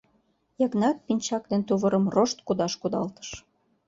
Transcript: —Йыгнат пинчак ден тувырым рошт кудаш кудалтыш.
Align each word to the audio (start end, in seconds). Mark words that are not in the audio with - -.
—Йыгнат 0.59 0.97
пинчак 1.05 1.43
ден 1.51 1.61
тувырым 1.67 2.05
рошт 2.15 2.37
кудаш 2.47 2.73
кудалтыш. 2.81 3.29